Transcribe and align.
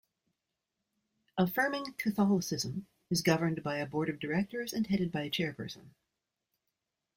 Affirming 1.37 1.93
Catholicism 1.99 2.87
is 3.11 3.21
governed 3.21 3.61
by 3.61 3.77
a 3.77 3.85
board 3.85 4.09
of 4.09 4.19
directors 4.19 4.73
and 4.73 4.87
headed 4.87 5.11
by 5.11 5.21
a 5.21 5.29
chairperson. 5.29 5.91